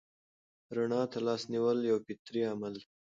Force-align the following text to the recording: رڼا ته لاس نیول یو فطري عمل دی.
رڼا 0.75 1.01
ته 1.11 1.19
لاس 1.25 1.41
نیول 1.51 1.79
یو 1.89 1.97
فطري 2.05 2.41
عمل 2.51 2.73
دی. 2.79 2.83